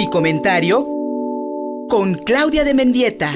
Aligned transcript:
Y 0.00 0.08
comentario 0.10 0.86
con 1.88 2.14
Claudia 2.24 2.62
de 2.62 2.72
Mendieta. 2.72 3.32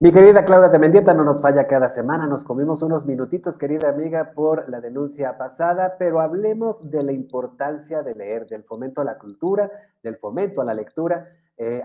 Mi 0.00 0.10
querida 0.10 0.44
Claudia 0.44 0.68
de 0.68 0.78
Mendieta 0.80 1.14
no 1.14 1.22
nos 1.22 1.40
falla 1.40 1.68
cada 1.68 1.88
semana, 1.88 2.26
nos 2.26 2.42
comimos 2.42 2.82
unos 2.82 3.06
minutitos, 3.06 3.58
querida 3.58 3.90
amiga, 3.90 4.32
por 4.34 4.68
la 4.68 4.80
denuncia 4.80 5.38
pasada, 5.38 5.94
pero 6.00 6.20
hablemos 6.20 6.90
de 6.90 7.04
la 7.04 7.12
importancia 7.12 8.02
de 8.02 8.16
leer, 8.16 8.48
del 8.48 8.64
fomento 8.64 9.00
a 9.00 9.04
la 9.04 9.18
cultura, 9.18 9.70
del 10.02 10.16
fomento 10.16 10.60
a 10.60 10.64
la 10.64 10.74
lectura. 10.74 11.28
Eh, 11.56 11.80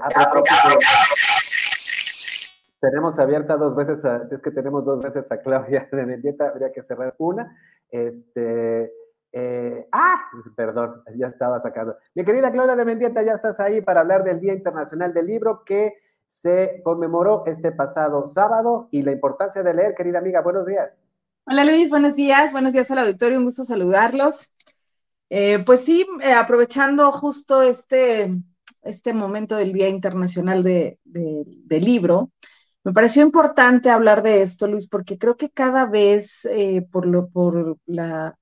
tenemos 2.79 3.19
abierta 3.19 3.57
dos 3.57 3.75
veces, 3.75 4.01
es 4.31 4.41
que 4.41 4.51
tenemos 4.51 4.85
dos 4.85 5.01
veces 5.01 5.31
a 5.31 5.41
Claudia 5.41 5.87
de 5.91 6.05
Mendieta, 6.05 6.49
habría 6.49 6.71
que 6.71 6.83
cerrar 6.83 7.15
una. 7.17 7.55
Este, 7.89 8.91
eh, 9.31 9.87
ah, 9.91 10.21
perdón, 10.55 11.03
ya 11.15 11.27
estaba 11.27 11.59
sacando. 11.59 11.95
Mi 12.15 12.23
querida 12.23 12.51
Claudia 12.51 12.75
de 12.75 12.85
Mendieta, 12.85 13.23
ya 13.23 13.33
estás 13.33 13.59
ahí 13.59 13.81
para 13.81 14.01
hablar 14.01 14.23
del 14.23 14.39
Día 14.39 14.53
Internacional 14.53 15.13
del 15.13 15.27
Libro 15.27 15.63
que 15.65 15.95
se 16.27 16.81
conmemoró 16.83 17.43
este 17.45 17.71
pasado 17.71 18.27
sábado 18.27 18.89
y 18.91 19.01
la 19.01 19.11
importancia 19.11 19.63
de 19.63 19.73
leer, 19.73 19.95
querida 19.95 20.19
amiga. 20.19 20.41
Buenos 20.41 20.65
días. 20.65 21.05
Hola 21.45 21.63
Luis, 21.63 21.89
buenos 21.89 22.15
días. 22.15 22.51
Buenos 22.51 22.73
días 22.73 22.91
al 22.91 22.99
auditorio, 22.99 23.37
un 23.37 23.45
gusto 23.45 23.63
saludarlos. 23.63 24.53
Eh, 25.29 25.63
pues 25.65 25.81
sí, 25.81 26.05
eh, 26.21 26.33
aprovechando 26.33 27.11
justo 27.11 27.61
este, 27.61 28.33
este 28.81 29.13
momento 29.13 29.55
del 29.55 29.73
Día 29.73 29.87
Internacional 29.87 30.63
del 30.63 30.97
de, 31.03 31.79
Libro, 31.79 32.31
me 32.87 32.93
pareció 32.93 33.21
importante 33.21 33.89
hablar 33.89 34.23
de 34.23 34.41
esto, 34.41 34.65
Luis, 34.65 34.87
porque 34.87 35.17
creo 35.17 35.35
que 35.35 35.49
cada 35.49 35.85
vez 35.85 36.45
eh, 36.45 36.87
por, 36.89 37.05
lo, 37.05 37.27
por 37.27 37.75
la 37.85 38.37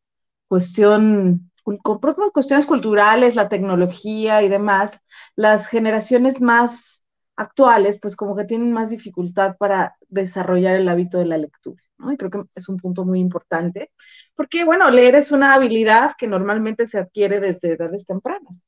cuestión, 0.48 1.50
por 1.64 2.32
cuestiones 2.32 2.68
culturales, 2.68 3.34
la 3.34 3.50
tecnología 3.50 4.44
y 4.44 4.48
demás, 4.48 5.02
las 5.36 5.66
generaciones 5.66 6.42
más 6.42 7.04
actuales, 7.36 8.00
pues 8.00 8.16
como 8.16 8.36
que 8.36 8.46
tienen 8.46 8.72
más 8.72 8.92
dificultad 8.92 9.58
para 9.58 9.96
desarrollar 10.10 10.76
el 10.76 10.90
hábito 10.90 11.18
de 11.18 11.26
la 11.26 11.40
lectura. 11.40 11.82
Y 12.12 12.16
creo 12.16 12.30
que 12.30 12.44
es 12.54 12.70
un 12.70 12.78
punto 12.78 13.04
muy 13.04 13.20
importante, 13.22 13.90
porque, 14.36 14.64
bueno, 14.64 14.92
leer 14.92 15.16
es 15.16 15.32
una 15.32 15.56
habilidad 15.56 16.12
que 16.16 16.28
normalmente 16.28 16.86
se 16.86 17.00
adquiere 17.00 17.40
desde 17.40 17.72
edades 17.72 18.06
tempranas. 18.06 18.64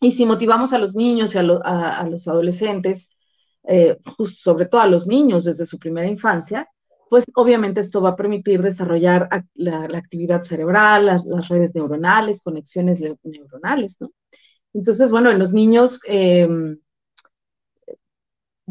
Y 0.00 0.10
si 0.10 0.26
motivamos 0.26 0.72
a 0.72 0.78
los 0.78 0.96
niños 0.96 1.36
y 1.36 1.38
a, 1.38 1.44
los 1.44 2.26
adolescentes, 2.26 3.15
eh, 3.66 3.98
sobre 4.24 4.66
todo 4.66 4.80
a 4.80 4.86
los 4.86 5.06
niños 5.06 5.44
desde 5.44 5.66
su 5.66 5.78
primera 5.78 6.06
infancia, 6.06 6.68
pues 7.08 7.24
obviamente 7.34 7.80
esto 7.80 8.00
va 8.02 8.10
a 8.10 8.16
permitir 8.16 8.62
desarrollar 8.62 9.28
la, 9.54 9.84
actividad 9.96 10.42
cerebral, 10.42 11.06
las, 11.06 11.48
redes 11.48 11.74
neuronales, 11.74 12.42
conexiones 12.42 13.00
neuronales, 13.22 13.96
¿no? 14.00 14.10
Entonces, 14.72 15.10
bueno, 15.10 15.30
en 15.30 15.38
los 15.38 15.52
niños... 15.52 16.00
Em, 16.06 16.78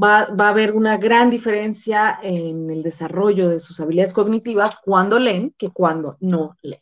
va, 0.01 0.27
a 0.37 0.49
haber 0.49 0.73
una 0.73 0.97
gran 0.97 1.29
diferencia 1.29 2.19
en 2.21 2.69
el 2.69 2.83
desarrollo 2.83 3.49
de 3.49 3.59
sus 3.59 3.79
habilidades 3.79 4.13
cognitivas 4.13 4.77
cuando 4.83 5.19
leen 5.19 5.53
que 5.57 5.69
cuando 5.69 6.17
no 6.19 6.57
leen. 6.61 6.81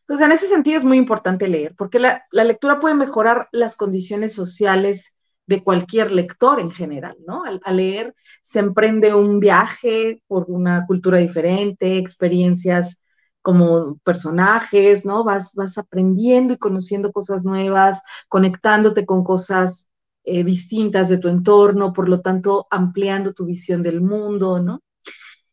Entonces, 0.00 0.26
en 0.26 0.32
ese 0.32 0.46
sentido 0.46 0.76
es 0.76 0.84
muy 0.84 0.98
importante 0.98 1.48
leer, 1.48 1.74
porque 1.76 1.98
la, 1.98 2.24
lectura 2.30 2.78
puede 2.78 2.94
mejorar 2.94 3.48
las 3.50 3.76
condiciones 3.76 4.32
sociales 4.32 5.15
de 5.46 5.62
cualquier 5.62 6.12
lector 6.12 6.60
en 6.60 6.70
general, 6.70 7.16
¿no? 7.26 7.44
Al, 7.44 7.76
leer 7.76 8.14
se 8.42 8.58
emprende 8.60 9.14
un 9.14 9.40
viaje 9.40 10.22
por 10.26 10.46
una 10.48 10.86
cultura 10.86 11.18
diferente, 11.18 11.98
experiencias 11.98 13.02
como 13.42 13.98
personajes, 13.98 15.06
¿no? 15.06 15.24
Vas, 15.24 15.54
vas 15.54 15.78
aprendiendo 15.78 16.54
y 16.54 16.58
conociendo 16.58 17.12
cosas 17.12 17.44
nuevas, 17.44 18.02
conectándote 18.28 19.06
con 19.06 19.24
cosas 19.24 19.88
eh, 20.24 20.42
distintas 20.44 21.08
de 21.08 21.18
tu 21.18 21.28
entorno, 21.28 21.92
por 21.92 22.08
lo 22.08 22.20
tanto, 22.20 22.66
ampliando 22.70 23.32
tu 23.32 23.44
visión 23.46 23.82
del 23.84 24.00
mundo, 24.00 24.60
¿no? 24.60 24.82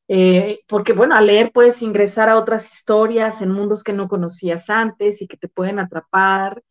Eh, 0.08 0.62
porque, 0.68 0.94
bueno, 0.94 1.16
al 1.16 1.28
leer 1.28 1.52
puedes 1.53 1.82
ingresar 1.82 2.30
a 2.30 2.38
otras 2.38 2.72
historias 2.74 3.42
en 3.42 3.52
mundos 3.52 3.84
que 3.84 3.94
no 3.94 4.08
conocías 4.08 4.70
antes 4.70 5.22
y 5.22 5.28
que 5.28 5.38
te 5.38 5.48
pueden 5.48 5.80
atrapar, 5.80 6.64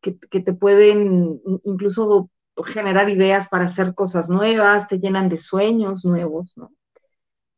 que, 0.00 0.12
te 0.12 0.52
pueden 0.54 1.40
incluso 1.64 2.30
generar 2.62 3.08
ideas 3.08 3.48
para 3.48 3.64
hacer 3.64 3.94
cosas 3.94 4.28
nuevas, 4.28 4.88
te 4.88 4.98
llenan 4.98 5.28
de 5.28 5.38
sueños 5.38 6.04
nuevos, 6.04 6.56
¿no? 6.56 6.72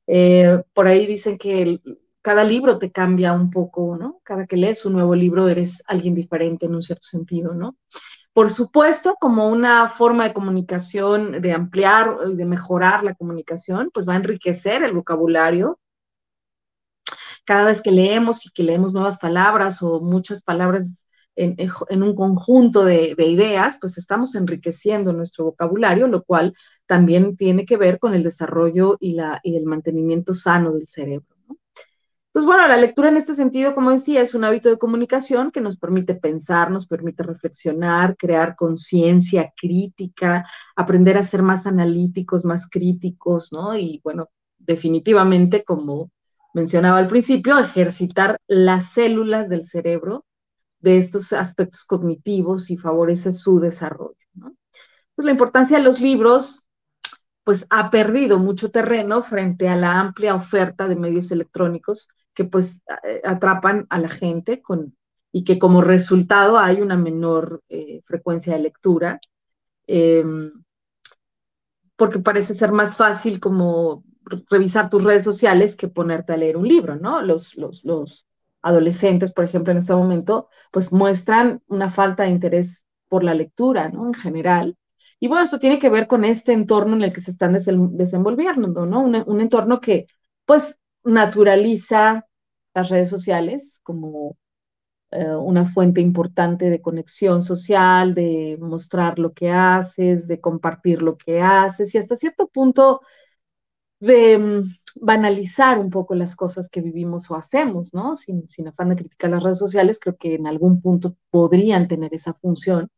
Eh, 0.06 0.62
por 0.74 0.86
ahí 0.86 1.06
dicen 1.06 1.38
que 1.38 1.80
cada 2.22 2.44
libro 2.44 2.78
te 2.78 2.92
cambia 2.92 3.32
un 3.32 3.50
poco, 3.50 3.96
¿no? 3.98 4.20
Cada 4.22 4.46
que 4.46 4.56
lees 4.56 4.84
un 4.86 4.94
nuevo 4.94 5.14
libro 5.14 5.48
eres 5.48 5.82
alguien 5.86 6.14
diferente 6.14 6.66
en 6.66 6.74
un 6.74 6.82
cierto 6.82 7.06
sentido, 7.06 7.54
¿no? 7.54 7.76
Por 8.32 8.50
supuesto, 8.50 9.16
como 9.20 9.48
una 9.48 9.88
forma 9.88 10.24
de 10.24 10.32
comunicación, 10.32 11.42
de 11.42 11.52
ampliar 11.52 12.16
y 12.32 12.36
de 12.36 12.44
mejorar 12.46 13.04
la 13.04 13.14
comunicación, 13.14 13.90
pues 13.92 14.08
va 14.08 14.14
a 14.14 14.16
enriquecer 14.16 14.82
el 14.82 14.94
vocabulario. 14.94 15.78
Cada 17.44 17.66
vez 17.66 17.82
que 17.82 17.90
leemos 17.90 18.46
y 18.46 18.50
que 18.52 18.62
leemos 18.62 18.94
nuevas 18.94 19.18
palabras 19.18 19.82
o 19.82 20.00
muchas 20.00 20.42
palabras 20.42 21.06
en, 21.36 22.02
un 22.02 22.14
conjunto 22.14 22.84
de, 22.84 23.14
ideas, 23.18 23.78
pues 23.80 23.98
estamos 23.98 24.34
enriqueciendo 24.34 25.12
nuestro 25.12 25.44
vocabulario, 25.46 26.06
lo 26.06 26.22
cual 26.22 26.54
también 26.86 27.36
tiene 27.36 27.64
que 27.64 27.76
ver 27.76 27.98
con 27.98 28.14
el 28.14 28.22
desarrollo 28.22 28.96
y, 29.00 29.14
la, 29.14 29.40
y 29.42 29.56
el 29.56 29.64
mantenimiento 29.64 30.34
sano 30.34 30.72
del 30.72 30.88
cerebro. 30.88 31.26
Entonces, 32.34 32.46
bueno, 32.46 32.66
la 32.66 32.78
lectura 32.78 33.10
en 33.10 33.18
este 33.18 33.34
sentido, 33.34 33.74
como 33.74 33.90
decía, 33.90 34.22
es 34.22 34.34
un 34.34 34.44
hábito 34.44 34.70
de 34.70 34.78
comunicación 34.78 35.50
que 35.50 35.60
nos 35.60 35.76
permite 35.76 36.14
pensar, 36.14 36.70
nos 36.70 36.86
permite 36.86 37.22
reflexionar, 37.22 38.16
crear 38.16 38.56
conciencia 38.56 39.52
crítica, 39.54 40.46
aprender 40.74 41.18
a 41.18 41.24
ser 41.24 41.42
más 41.42 41.66
analíticos, 41.66 42.46
más 42.46 42.70
críticos, 42.70 43.52
¿no? 43.52 43.76
Y 43.76 44.00
bueno, 44.02 44.30
definitivamente, 44.58 45.62
como 45.62 46.10
mencionaba 46.54 46.98
al 46.98 47.06
principio, 47.06 47.58
ejercitar 47.58 48.38
las 48.46 48.92
células 48.94 49.50
del 49.50 49.66
cerebro 49.66 50.24
de 50.82 50.98
estos 50.98 51.32
aspectos 51.32 51.84
cognitivos 51.84 52.70
y 52.70 52.76
favorece 52.76 53.32
su 53.32 53.60
desarrollo. 53.60 54.16
Entonces, 54.34 55.24
la 55.24 55.30
importancia 55.30 55.78
de 55.78 55.84
los 55.84 56.00
libros 56.00 56.66
pues 57.44 57.66
ha 57.70 57.90
perdido 57.90 58.38
mucho 58.38 58.70
terreno 58.70 59.22
frente 59.22 59.68
a 59.68 59.76
la 59.76 59.98
amplia 59.98 60.34
oferta 60.34 60.86
de 60.86 60.96
medios 60.96 61.30
electrónicos 61.32 62.08
que 62.34 62.44
pues 62.44 62.82
eh, 63.04 63.20
atrapan 63.24 63.86
a 63.90 63.98
la 63.98 64.08
gente 64.08 64.62
y 65.32 65.44
que 65.44 65.58
como 65.58 65.80
resultado 65.80 66.58
hay 66.58 66.80
una 66.80 66.96
menor 66.96 67.62
eh, 67.68 68.00
frecuencia 68.04 68.54
de 68.54 68.62
lectura, 68.62 69.20
em, 69.86 70.52
porque 71.96 72.18
parece 72.20 72.54
ser 72.54 72.72
más 72.72 72.96
fácil 72.96 73.40
como 73.40 74.04
revisar 74.50 74.88
tus 74.88 75.04
redes 75.04 75.24
sociales 75.24 75.76
que 75.76 75.88
ponerte 75.88 76.32
a 76.32 76.36
leer 76.36 76.56
un 76.56 76.68
libro, 76.68 76.96
¿no? 76.96 77.22
Los, 77.22 77.56
los, 77.56 77.84
los 77.84 78.26
adolescentes, 78.62 79.32
por 79.32 79.44
ejemplo, 79.44 79.72
en 79.72 79.78
este 79.78 79.94
momento, 79.94 80.48
pues 80.70 80.92
muestran 80.92 81.62
una 81.68 81.90
falta 81.90 82.24
de 82.24 82.30
interés 82.30 82.86
por 83.08 83.24
la 83.24 83.34
lectura, 83.34 83.88
¿no? 83.90 84.06
En 84.06 84.14
general. 84.14 84.76
Y 85.20 85.28
bueno, 85.28 85.44
eso 85.44 85.58
tiene 85.58 85.78
que 85.78 85.90
ver 85.90 86.06
con 86.08 86.24
este 86.24 86.52
entorno 86.52 86.94
en 86.96 87.02
el 87.02 87.12
que 87.14 87.20
se 87.20 87.30
están 87.30 87.52
desenvolviendo, 87.52 88.86
¿no? 88.86 89.00
Un, 89.02 89.22
un 89.26 89.40
entorno 89.40 89.80
que, 89.80 90.06
pues, 90.46 90.80
naturaliza 91.04 92.26
las 92.74 92.88
redes 92.88 93.08
sociales 93.10 93.80
como 93.82 94.36
eh, 95.10 95.26
una 95.36 95.66
fuente 95.66 96.00
importante 96.00 96.70
de 96.70 96.80
conexión 96.80 97.42
social, 97.42 98.14
de 98.14 98.56
mostrar 98.60 99.18
lo 99.18 99.32
que 99.34 99.50
haces, 99.50 100.26
de 100.28 100.40
compartir 100.40 101.02
lo 101.02 101.16
que 101.18 101.40
haces 101.42 101.94
y 101.94 101.98
hasta 101.98 102.16
cierto 102.16 102.48
punto 102.48 103.02
de 104.02 104.36
mm, 104.38 104.62
banalizar 105.00 105.78
un 105.78 105.90
poco 105.90 106.14
las 106.14 106.34
cosas 106.36 106.68
que 106.68 106.80
vivimos 106.80 107.30
o 107.30 107.36
hacemos, 107.36 107.94
¿no? 107.94 108.16
Sin, 108.16 108.48
sin 108.48 108.68
afán 108.68 108.90
de 108.90 108.96
criticar 108.96 109.30
las 109.30 109.42
redes 109.42 109.58
sociales, 109.58 109.98
creo 110.00 110.16
que 110.16 110.34
en 110.34 110.46
algún 110.46 110.80
punto 110.80 111.16
podrían 111.30 111.88
tener 111.88 112.12
esa 112.12 112.34
función. 112.34 112.88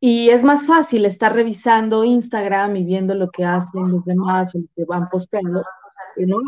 Y 0.00 0.28
es 0.30 0.44
más 0.44 0.66
fácil 0.66 1.06
estar 1.06 1.34
revisando 1.34 2.04
Instagram 2.04 2.76
y 2.76 2.84
viendo 2.84 3.14
lo 3.14 3.30
que 3.30 3.44
hacen 3.44 3.90
los 3.90 4.04
demás 4.04 4.54
o 4.54 4.58
lo 4.58 4.66
que 4.76 4.84
van 4.84 5.08
posteando 5.08 5.62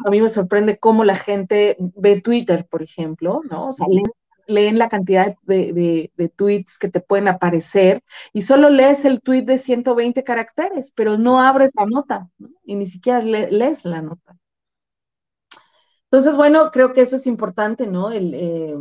a 0.04 0.10
mí 0.10 0.20
me 0.20 0.30
sorprende 0.30 0.78
cómo 0.78 1.04
la 1.04 1.16
gente 1.16 1.76
ve 1.96 2.20
Twitter, 2.20 2.66
por 2.70 2.82
ejemplo, 2.82 3.40
¿no? 3.50 3.68
O 3.68 3.72
sea, 3.72 3.86
la 4.46 4.88
cantidad 4.88 5.34
de, 5.42 6.10
tweets 6.36 6.78
que 6.78 6.88
te 6.88 7.00
pueden 7.00 7.28
aparecer 7.28 8.02
y 8.32 8.42
solo 8.42 8.70
lees 8.70 9.04
el 9.04 9.20
tweet 9.20 9.42
de 9.42 9.58
120 9.58 10.24
caracteres, 10.24 10.92
pero 10.94 11.18
no 11.18 11.40
abres 11.40 11.70
la 11.74 11.86
nota 11.86 12.30
y 12.64 12.74
ni 12.74 12.86
siquiera 12.86 13.20
lees 13.20 13.84
la 13.84 14.02
nota. 14.02 14.36
Entonces, 16.10 16.36
bueno, 16.36 16.70
creo 16.70 16.92
que 16.92 17.00
eso 17.00 17.16
es 17.16 17.26
importante, 17.26 17.86
¿no? 17.86 18.10
Eh, 18.12 18.76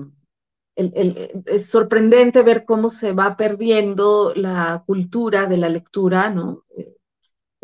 es 0.75 1.69
sorprendente 1.69 2.44
ver 2.44 2.65
cómo 2.65 2.89
se 2.89 3.13
va 3.13 3.38
perdiendo 3.38 4.33
la 4.35 4.83
cultura 4.85 5.45
de 5.45 5.57
la 5.57 5.69
lectura, 5.69 6.29
¿no? 6.29 6.63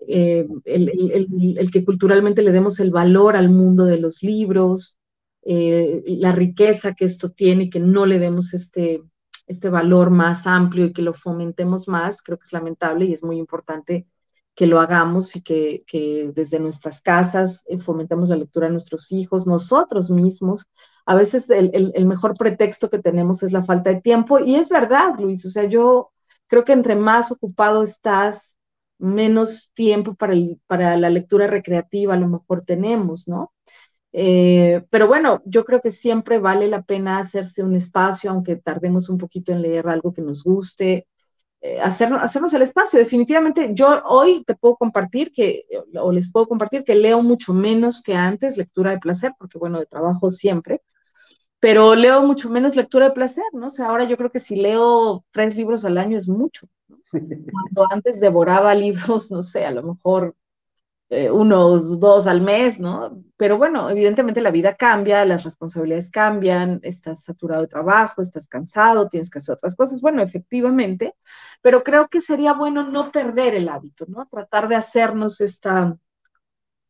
eh, 0.07 0.47
el, 0.65 1.71
que 1.71 1.85
culturalmente 1.85 2.41
le 2.41 2.51
demos 2.51 2.79
el 2.79 2.91
valor 2.91 3.35
al 3.35 3.49
mundo 3.49 3.85
de 3.85 3.99
los 3.99 4.23
libros, 4.23 5.00
eh, 5.43 6.03
la 6.05 6.31
riqueza 6.31 6.93
que 6.93 7.05
esto 7.05 7.31
tiene 7.31 7.63
y 7.63 7.69
que 7.69 7.79
no 7.79 8.05
le 8.05 8.19
demos 8.19 8.53
este, 8.53 9.01
este 9.47 9.69
valor 9.69 10.09
más 10.09 10.47
amplio 10.47 10.85
y 10.85 10.93
que 10.93 11.01
lo 11.01 11.13
fomentemos 11.13 11.87
más, 11.87 12.21
creo 12.21 12.37
que 12.37 12.45
es 12.45 12.53
lamentable 12.53 13.05
y 13.05 13.13
es 13.13 13.23
muy 13.23 13.37
importante 13.37 14.07
que 14.55 14.67
lo 14.67 14.79
hagamos 14.79 15.35
y 15.35 15.41
que, 15.41 15.83
que 15.87 16.31
desde 16.35 16.59
nuestras 16.59 17.01
casas 17.01 17.63
eh, 17.67 17.77
fomentemos 17.77 18.29
la 18.29 18.35
lectura 18.35 18.67
a 18.67 18.69
nuestros 18.69 19.11
hijos, 19.11 19.47
nosotros 19.47 20.09
mismos. 20.09 20.67
A 21.05 21.15
veces 21.15 21.49
el, 21.49 21.91
el, 21.95 22.05
mejor 22.05 22.37
pretexto 22.37 22.89
que 22.89 22.99
tenemos 22.99 23.43
es 23.43 23.51
la 23.51 23.63
falta 23.63 23.91
de 23.91 24.01
tiempo 24.01 24.39
y 24.39 24.55
es 24.55 24.69
verdad, 24.69 25.15
Luis, 25.17 25.45
o 25.45 25.49
sea, 25.49 25.65
yo 25.65 26.11
creo 26.47 26.63
que 26.63 26.73
entre 26.73 26.95
más 26.95 27.31
ocupado 27.31 27.83
estás, 27.83 28.57
menos 28.99 29.71
tiempo 29.73 30.13
para, 30.13 30.33
el, 30.33 30.61
para 30.67 30.95
la 30.95 31.09
lectura 31.09 31.47
recreativa 31.47 32.13
a 32.13 32.17
lo 32.17 32.27
mejor 32.27 32.63
tenemos, 32.63 33.27
¿no? 33.27 33.51
Eh, 34.13 34.83
pero 34.89 35.07
bueno, 35.07 35.41
yo 35.45 35.63
creo 35.65 35.81
que 35.81 35.91
siempre 35.91 36.39
vale 36.39 36.67
la 36.67 36.81
pena 36.83 37.19
hacerse 37.19 37.63
un 37.63 37.75
espacio, 37.75 38.31
aunque 38.31 38.57
tardemos 38.57 39.09
un 39.09 39.17
poquito 39.17 39.51
en 39.51 39.61
leer 39.61 39.87
algo 39.87 40.13
que 40.13 40.21
nos 40.21 40.43
guste, 40.43 41.07
eh, 41.61 41.79
hacernos 41.79 42.53
el 42.53 42.61
espacio. 42.63 42.99
Definitivamente, 42.99 43.71
yo 43.73 44.01
hoy 44.05 44.43
te 44.45 44.55
puedo 44.55 44.75
compartir 44.75 45.31
que, 45.31 45.65
o 45.95 46.11
les 46.11 46.31
puedo 46.31 46.47
compartir 46.47 46.83
que 46.83 46.95
leo 46.95 47.21
mucho 47.23 47.53
menos 47.53 48.01
que 48.03 48.15
antes, 48.15 48.57
lectura 48.57 48.91
de 48.91 48.99
placer, 48.99 49.33
porque 49.37 49.57
bueno, 49.59 49.79
de 49.79 49.85
trabajo 49.85 50.29
siempre, 50.29 50.81
pero 51.59 51.95
leo 51.95 52.23
mucho 52.23 52.49
menos 52.49 52.75
lectura 52.75 53.07
de 53.07 53.11
placer, 53.13 53.45
¿no? 53.53 53.67
O 53.67 53.69
sea, 53.69 53.87
ahora 53.87 54.05
yo 54.05 54.17
creo 54.17 54.31
que 54.31 54.39
si 54.39 54.55
leo 54.55 55.23
tres 55.31 55.55
libros 55.55 55.85
al 55.85 55.97
año 55.99 56.17
es 56.17 56.27
mucho. 56.27 56.67
Cuando 57.11 57.87
antes 57.91 58.19
devoraba 58.19 58.73
libros, 58.75 59.31
no 59.31 59.41
sé, 59.41 59.65
a 59.65 59.71
lo 59.71 59.83
mejor 59.83 60.35
eh, 61.13 61.29
unos 61.29 61.99
dos 61.99 62.25
al 62.25 62.39
mes, 62.41 62.79
¿no? 62.79 63.21
Pero 63.35 63.57
bueno, 63.57 63.89
evidentemente 63.89 64.39
la 64.39 64.49
vida 64.49 64.75
cambia, 64.75 65.25
las 65.25 65.43
responsabilidades 65.43 66.09
cambian, 66.09 66.79
estás 66.83 67.25
saturado 67.25 67.63
de 67.63 67.67
trabajo, 67.67 68.21
estás 68.21 68.47
cansado, 68.47 69.09
tienes 69.09 69.29
que 69.29 69.39
hacer 69.39 69.55
otras 69.55 69.75
cosas. 69.75 69.99
Bueno, 69.99 70.21
efectivamente, 70.21 71.15
pero 71.61 71.83
creo 71.83 72.07
que 72.07 72.21
sería 72.21 72.53
bueno 72.53 72.89
no 72.89 73.11
perder 73.11 73.55
el 73.55 73.67
hábito, 73.67 74.05
¿no? 74.07 74.25
Tratar 74.27 74.69
de 74.69 74.75
hacernos 74.75 75.41
esta, 75.41 75.97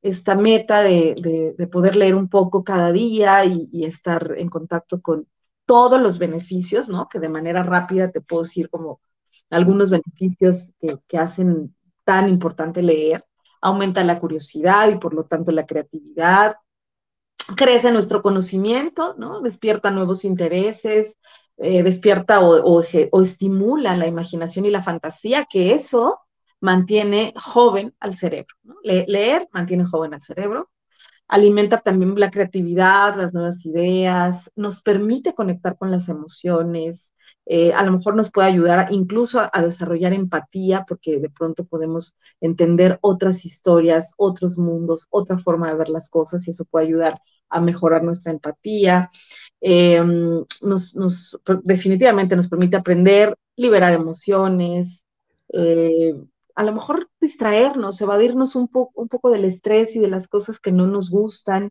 esta 0.03 0.35
meta 0.35 0.81
de, 0.83 1.55
poder 1.71 1.95
leer 1.95 2.13
un 2.15 2.29
poco 2.29 2.63
cada 2.63 2.91
día 2.91 3.43
y, 3.45 3.85
estar 3.85 4.35
en 4.37 4.49
contacto 4.49 5.01
con 5.01 5.27
todos 5.65 5.99
los 5.99 6.19
beneficios, 6.19 6.89
¿no? 6.89 7.09
Que 7.09 7.19
de 7.19 7.29
manera 7.29 7.63
rápida 7.63 8.11
te 8.11 8.21
puedo 8.21 8.43
decir 8.43 8.69
como 8.69 9.01
algunos 9.49 9.89
beneficios 9.89 10.73
que 11.07 11.17
hacen 11.17 11.75
tan 12.03 12.29
importante 12.29 12.83
leer 12.83 13.25
aumenta 13.61 14.03
la 14.03 14.19
curiosidad 14.19 14.89
y 14.89 14.97
por 14.97 15.13
lo 15.13 15.25
tanto 15.25 15.51
la 15.51 15.65
creatividad, 15.65 16.55
crece 17.55 17.91
nuestro 17.91 18.21
conocimiento, 18.21 19.15
¿no? 19.17 19.41
Despierta 19.41 19.91
nuevos 19.91 20.25
intereses, 20.25 21.17
eh, 21.57 21.83
despierta 21.83 22.39
o, 22.41 22.81
estimula 23.21 23.95
la 23.95 24.07
imaginación 24.07 24.65
y 24.65 24.71
la 24.71 24.81
fantasía, 24.81 25.45
que 25.49 25.73
eso 25.73 26.19
mantiene 26.59 27.33
joven 27.35 27.93
al 27.99 28.15
cerebro. 28.15 28.55
leer 28.83 29.47
mantiene 29.51 29.85
joven 29.85 30.13
al 30.13 30.21
cerebro 30.21 30.69
alimenta 31.31 31.77
también 31.77 32.13
la 32.19 32.29
creatividad, 32.29 33.15
las 33.15 33.33
nuevas 33.33 33.65
ideas, 33.65 34.51
nos 34.57 34.81
permite 34.81 35.33
conectar 35.33 35.77
con 35.77 35.89
las 35.89 36.09
emociones, 36.09 37.13
eh, 37.45 37.71
a 37.71 37.83
lo 37.83 37.93
mejor 37.93 38.15
nos 38.15 38.29
puede 38.29 38.49
ayudar 38.49 38.91
incluso 38.91 39.39
a, 39.51 39.61
desarrollar 39.61 40.11
empatía, 40.11 40.83
porque 40.85 41.21
de 41.21 41.29
pronto 41.29 41.63
podemos 41.63 42.13
entender 42.41 42.99
otras 43.01 43.45
historias, 43.45 44.13
otros 44.17 44.57
mundos, 44.57 45.07
otra 45.09 45.37
forma 45.37 45.69
de 45.69 45.77
ver 45.77 45.87
las 45.87 46.09
cosas 46.09 46.45
y 46.47 46.51
eso 46.51 46.65
puede 46.65 46.87
ayudar 46.87 47.13
a 47.49 47.61
mejorar 47.61 48.03
nuestra 48.03 48.33
empatía. 48.33 49.09
Em, 49.61 50.43
nos, 50.61 51.39
definitivamente 51.63 52.35
nos 52.35 52.49
permite 52.49 52.75
aprender, 52.75 53.37
liberar 53.55 53.93
emociones, 53.93 55.05
eh, 55.53 56.13
a 56.55 56.63
lo 56.63 56.73
mejor 56.73 57.09
distraernos, 57.19 58.01
evadirnos 58.01 58.55
un, 58.55 58.67
poco 58.67 59.01
un 59.01 59.07
poco 59.07 59.31
del 59.31 59.45
estrés 59.45 59.95
y 59.95 59.99
de 59.99 60.09
las 60.09 60.27
cosas 60.27 60.59
que 60.59 60.71
no 60.71 60.87
nos 60.87 61.09
gustan, 61.09 61.69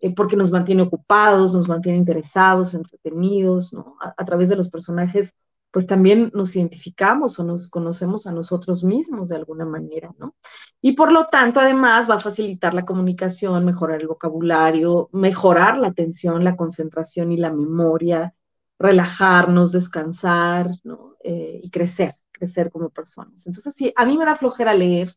eh, 0.00 0.14
porque 0.14 0.36
nos 0.36 0.50
mantiene 0.50 0.82
ocupados, 0.82 1.54
nos 1.54 1.68
mantiene 1.68 1.98
interesados, 1.98 2.74
entretenidos, 2.74 3.72
¿no? 3.72 3.96
A, 4.00 4.24
través 4.24 4.48
de 4.48 4.56
los 4.56 4.68
personajes, 4.68 5.34
pues 5.70 5.86
también 5.86 6.30
nos 6.34 6.56
identificamos 6.56 7.38
o 7.38 7.44
nos 7.44 7.68
conocemos 7.70 8.26
a 8.26 8.32
nosotros 8.32 8.84
mismos 8.84 9.28
de 9.28 9.36
alguna 9.36 9.64
manera, 9.64 10.12
¿no? 10.18 10.34
Y 10.80 10.92
por 10.92 11.12
lo 11.12 11.26
tanto, 11.26 11.60
además, 11.60 12.10
va 12.10 12.16
a 12.16 12.20
facilitar 12.20 12.74
la 12.74 12.84
comunicación, 12.84 13.64
mejorar 13.64 14.00
el 14.00 14.08
vocabulario, 14.08 15.08
mejorar 15.12 15.78
la 15.78 15.88
atención, 15.88 16.44
la 16.44 16.56
concentración 16.56 17.32
y 17.32 17.36
la 17.36 17.52
memoria, 17.52 18.34
relajarnos, 18.78 19.72
descansar, 19.72 20.70
¿no? 20.84 21.16
Eh, 21.22 21.60
y 21.62 21.70
crecer 21.70 22.16
ser 22.46 22.70
como 22.70 22.90
personas. 22.90 23.46
Entonces, 23.46 23.74
si 23.74 23.92
a 23.96 24.04
mí 24.04 24.16
me 24.16 24.24
da 24.24 24.36
flojera 24.36 24.74
leer, 24.74 25.10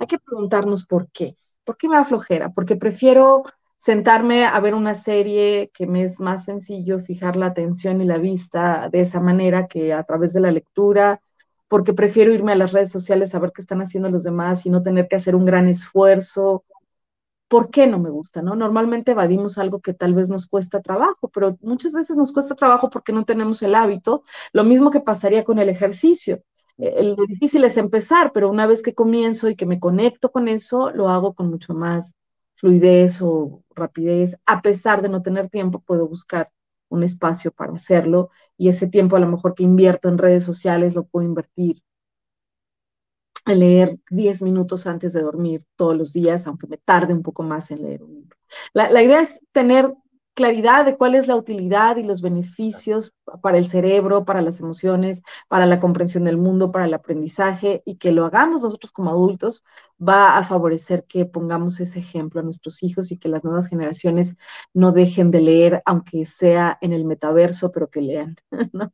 hay 0.00 0.06
que 0.06 0.18
preguntarnos 0.18 0.86
por 0.86 1.08
qué. 1.10 1.36
¿Por 1.64 1.76
qué 1.76 1.88
me 1.88 1.96
da 1.96 2.04
flojera? 2.04 2.50
Porque 2.50 2.76
prefiero 2.76 3.44
sentarme 3.76 4.46
a 4.46 4.58
ver 4.60 4.74
una 4.74 4.94
serie 4.94 5.70
que 5.74 5.86
me 5.86 6.04
es 6.04 6.20
más 6.20 6.44
sencillo 6.44 6.98
fijar 6.98 7.36
la 7.36 7.46
atención 7.46 8.00
y 8.00 8.04
la 8.04 8.18
vista 8.18 8.88
de 8.90 9.00
esa 9.00 9.20
manera 9.20 9.66
que 9.66 9.92
a 9.92 10.04
través 10.04 10.32
de 10.32 10.40
la 10.40 10.50
lectura, 10.50 11.20
porque 11.68 11.92
prefiero 11.92 12.32
irme 12.32 12.52
a 12.52 12.56
las 12.56 12.72
redes 12.72 12.90
sociales 12.90 13.34
a 13.34 13.38
ver 13.38 13.52
qué 13.52 13.60
están 13.60 13.82
haciendo 13.82 14.10
los 14.10 14.24
demás 14.24 14.64
y 14.64 14.70
no 14.70 14.82
tener 14.82 15.08
que 15.08 15.16
hacer 15.16 15.36
un 15.36 15.44
gran 15.44 15.68
esfuerzo 15.68 16.64
¿por 17.54 17.70
qué 17.70 17.86
no 17.86 17.98
me 18.00 18.10
gusta? 18.10 18.42
¿no? 18.42 18.56
Normalmente 18.56 19.12
evadimos 19.12 19.58
algo 19.58 19.80
que 19.80 19.94
tal 19.94 20.12
vez 20.12 20.28
nos 20.28 20.48
cuesta 20.48 20.80
trabajo, 20.80 21.28
pero 21.28 21.56
muchas 21.62 21.92
veces 21.92 22.16
nos 22.16 22.32
cuesta 22.32 22.56
trabajo 22.56 22.90
porque 22.90 23.12
no 23.12 23.24
tenemos 23.24 23.62
el 23.62 23.76
hábito. 23.76 24.24
Lo 24.52 24.64
mismo 24.64 24.90
que 24.90 24.98
pasaría 24.98 25.44
con 25.44 25.60
el 25.60 25.68
ejercicio. 25.68 26.42
Eh, 26.78 27.02
lo 27.04 27.26
difícil 27.26 27.64
es 27.64 27.76
empezar, 27.76 28.32
pero 28.32 28.50
una 28.50 28.66
vez 28.66 28.82
que 28.82 28.94
comienzo 28.94 29.48
y 29.48 29.56
que 29.56 29.66
me 29.66 29.80
conecto 29.80 30.30
con 30.32 30.48
eso, 30.48 30.90
lo 30.90 31.08
hago 31.08 31.34
con 31.34 31.50
mucho 31.50 31.74
más 31.74 32.14
fluidez 32.56 33.20
o 33.22 33.62
rapidez. 33.74 34.36
A 34.46 34.62
pesar 34.62 35.02
de 35.02 35.08
no 35.08 35.22
tener 35.22 35.48
tiempo, 35.50 35.80
puedo 35.80 36.08
buscar 36.08 36.50
un 36.88 37.02
espacio 37.02 37.50
para 37.52 37.72
hacerlo 37.72 38.30
y 38.56 38.68
ese 38.68 38.88
tiempo 38.88 39.16
a 39.16 39.20
lo 39.20 39.28
mejor 39.28 39.54
que 39.54 39.64
invierto 39.64 40.08
en 40.08 40.18
redes 40.18 40.44
sociales 40.44 40.94
lo 40.94 41.04
puedo 41.04 41.26
invertir 41.26 41.82
leer 43.52 43.98
10 44.10 44.42
minutos 44.42 44.86
antes 44.86 45.12
de 45.12 45.20
dormir 45.20 45.66
todos 45.76 45.96
los 45.96 46.12
días, 46.12 46.46
aunque 46.46 46.66
me 46.66 46.78
tarde 46.78 47.12
un 47.12 47.22
poco 47.22 47.42
más 47.42 47.70
en 47.70 47.82
leer 47.82 48.02
un 48.02 48.14
libro. 48.14 48.36
La, 48.72 49.02
idea 49.02 49.20
es 49.20 49.40
tener 49.52 49.92
claridad 50.34 50.84
de 50.84 50.96
cuál 50.96 51.14
es 51.14 51.26
la 51.26 51.36
utilidad 51.36 51.96
y 51.96 52.02
los 52.02 52.22
beneficios 52.22 53.14
para 53.42 53.58
el 53.58 53.66
cerebro, 53.66 54.24
para 54.24 54.42
las 54.42 54.60
emociones, 54.60 55.22
para 55.48 55.66
la 55.66 55.80
comprensión 55.80 56.24
del 56.24 56.36
mundo, 56.36 56.72
para 56.72 56.86
el 56.86 56.94
aprendizaje 56.94 57.82
y 57.84 57.96
que 57.96 58.12
lo 58.12 58.26
hagamos 58.26 58.62
nosotros 58.62 58.92
como 58.92 59.10
adultos 59.10 59.64
va 60.06 60.36
a 60.36 60.44
favorecer 60.44 61.04
que 61.06 61.24
pongamos 61.24 61.80
ese 61.80 62.00
ejemplo 62.00 62.40
a 62.40 62.44
nuestros 62.44 62.82
hijos 62.82 63.12
y 63.12 63.18
que 63.18 63.28
las 63.28 63.44
nuevas 63.44 63.68
generaciones 63.68 64.36
no 64.72 64.92
dejen 64.92 65.30
de 65.30 65.40
leer, 65.40 65.82
aunque 65.86 66.24
sea 66.26 66.78
en 66.80 66.92
el 66.92 67.04
metaverso, 67.04 67.70
pero 67.70 67.88
que 67.88 68.00
lean. 68.00 68.36
¿no? 68.72 68.92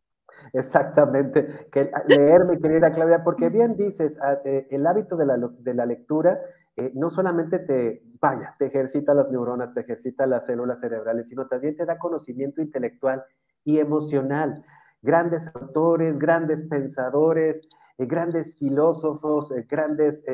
Exactamente, 0.53 1.69
que 1.71 1.91
leer, 2.09 2.45
mi 2.45 2.59
querida 2.59 2.93
Claudia, 2.93 3.23
porque 3.23 3.49
bien 3.51 3.77
dices, 3.77 4.19
ah, 4.21 4.39
eh, 4.45 4.67
el 4.71 4.87
hábito 4.87 5.17
de 5.17 5.27
la, 5.27 5.37
de 5.37 5.75
la 5.75 5.87
lectura 5.87 6.41
eh, 6.77 6.91
no 6.95 7.11
solamente 7.11 7.61
te, 7.61 8.03
vaya, 8.21 8.57
te 8.59 8.67
ejercita 8.67 9.15
las 9.15 9.31
neuronas, 9.31 9.73
te 9.75 9.81
ejercita 9.81 10.27
las 10.27 10.47
células 10.47 10.81
cerebrales, 10.81 11.29
sino 11.29 11.47
también 11.47 11.77
te 11.77 11.87
da 11.87 11.99
conocimiento 11.99 12.61
intelectual 12.61 13.25
y 13.65 13.79
emocional. 13.79 14.65
Grandes 15.03 15.51
autores, 15.55 16.19
grandes 16.19 16.63
pensadores, 16.65 17.63
eh, 17.99 18.07
grandes 18.07 18.57
filósofos, 18.57 19.53
grandes, 19.69 20.25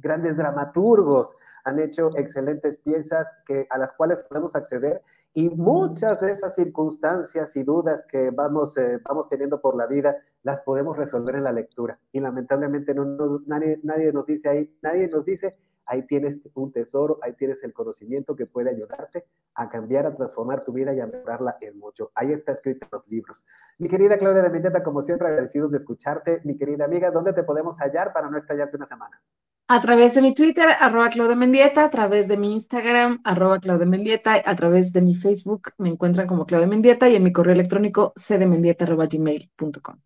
grandes 0.00 0.36
dramaturgos 0.36 1.34
han 1.64 1.78
hecho 1.78 2.10
excelentes 2.16 2.78
piezas 2.78 3.30
que, 3.46 3.66
a 3.70 3.78
las 3.78 3.92
cuales 3.92 4.20
podemos 4.20 4.56
acceder 4.56 5.02
y 5.32 5.48
muchas 5.48 6.20
de 6.20 6.32
esas 6.32 6.54
circunstancias 6.56 7.54
y 7.56 7.62
dudas 7.62 8.04
que 8.04 8.30
vamos, 8.30 8.76
eh, 8.76 8.98
vamos 9.04 9.28
teniendo 9.28 9.60
por 9.60 9.76
la 9.76 9.86
vida 9.86 10.16
las 10.42 10.60
podemos 10.62 10.96
resolver 10.96 11.36
en 11.36 11.44
la 11.44 11.52
lectura. 11.52 11.98
Y 12.12 12.20
lamentablemente 12.20 12.94
no, 12.94 13.40
nadie, 13.46 13.78
nadie 13.82 14.12
nos 14.12 14.26
dice 14.26 14.48
ahí, 14.48 14.76
nadie 14.82 15.08
nos 15.08 15.26
dice, 15.26 15.56
ahí 15.90 16.02
tienes 16.06 16.40
un 16.54 16.72
tesoro, 16.72 17.18
ahí 17.20 17.32
tienes 17.32 17.64
el 17.64 17.72
conocimiento 17.72 18.36
que 18.36 18.46
puede 18.46 18.70
ayudarte 18.70 19.26
a 19.54 19.68
cambiar, 19.68 20.06
a 20.06 20.14
transformar 20.14 20.64
tu 20.64 20.72
vida 20.72 20.94
y 20.94 21.00
a 21.00 21.06
mejorarla 21.06 21.58
en 21.60 21.78
mucho. 21.78 22.12
Ahí 22.14 22.32
está 22.32 22.52
escrito 22.52 22.84
en 22.84 22.90
los 22.92 23.08
libros. 23.08 23.44
Mi 23.78 23.88
querida 23.88 24.16
Claudia 24.16 24.42
de 24.42 24.50
Mendieta, 24.50 24.84
como 24.84 25.02
siempre, 25.02 25.26
agradecidos 25.26 25.72
de 25.72 25.78
escucharte. 25.78 26.40
Mi 26.44 26.56
querida 26.56 26.84
amiga, 26.84 27.10
¿dónde 27.10 27.32
te 27.32 27.42
podemos 27.42 27.78
hallar 27.80 28.12
para 28.12 28.30
no 28.30 28.38
estallarte 28.38 28.76
una 28.76 28.86
semana? 28.86 29.20
A 29.66 29.80
través 29.80 30.14
de 30.14 30.22
mi 30.22 30.32
Twitter, 30.32 30.68
arroba 30.80 31.10
Claudia 31.10 31.36
Mendieta, 31.36 31.84
a 31.84 31.90
través 31.90 32.28
de 32.28 32.36
mi 32.36 32.52
Instagram, 32.52 33.20
arroba 33.24 33.58
Claudia 33.58 33.86
Mendieta, 33.86 34.40
a 34.44 34.54
través 34.54 34.92
de 34.92 35.00
mi 35.00 35.16
Facebook, 35.16 35.72
me 35.78 35.88
encuentran 35.88 36.28
como 36.28 36.46
Claudia 36.46 36.68
Mendieta 36.68 37.08
y 37.08 37.16
en 37.16 37.24
mi 37.24 37.32
correo 37.32 37.54
electrónico 37.54 38.12
cdmendieta.gmail.com. 38.16 39.96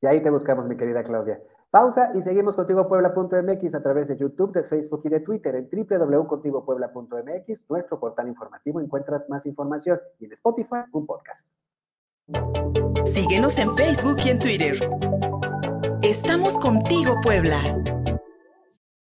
Y 0.00 0.06
ahí 0.06 0.20
te 0.20 0.30
buscamos, 0.30 0.66
mi 0.66 0.76
querida 0.76 1.04
Claudia. 1.04 1.40
Pausa 1.70 2.12
y 2.14 2.22
seguimos 2.22 2.56
contigo 2.56 2.88
Puebla.mx 2.88 3.74
a 3.74 3.82
través 3.82 4.08
de 4.08 4.16
YouTube, 4.16 4.52
de 4.52 4.62
Facebook 4.62 5.02
y 5.04 5.10
de 5.10 5.20
Twitter 5.20 5.54
en 5.54 5.68
www.contigopuebla.mx, 5.70 7.66
nuestro 7.68 8.00
portal 8.00 8.28
informativo. 8.28 8.80
Encuentras 8.80 9.28
más 9.28 9.44
información 9.44 10.00
y 10.18 10.24
en 10.24 10.32
Spotify 10.32 10.84
un 10.92 11.04
podcast. 11.06 11.46
Síguenos 13.04 13.58
en 13.58 13.76
Facebook 13.76 14.16
y 14.24 14.30
en 14.30 14.38
Twitter. 14.38 14.76
Estamos 16.02 16.56
contigo, 16.56 17.16
Puebla. 17.22 17.58